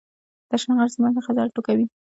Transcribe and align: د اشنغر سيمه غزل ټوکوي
د 0.47 0.51
اشنغر 0.57 0.87
سيمه 0.93 1.09
غزل 1.25 1.47
ټوکوي 1.55 1.85